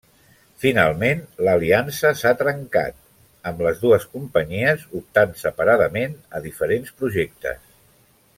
Finalment, 0.61 1.19
l'aliança 1.47 2.11
s'ha 2.21 2.31
trencat, 2.39 2.97
amb 3.51 3.63
les 3.67 3.83
dues 3.83 4.09
companyies 4.17 4.89
optant 5.01 5.37
separadament 5.43 6.17
a 6.39 6.43
diferents 6.51 6.97
projectes. 7.03 7.63